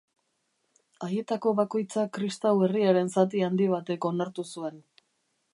[1.07, 4.85] Haietako bakoitza kristau herriaren zati handi batek onartu zuen.